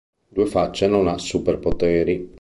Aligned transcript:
Due 0.27 0.47
Facce 0.47 0.87
non 0.87 1.07
ha 1.07 1.19
superpoteri. 1.19 2.27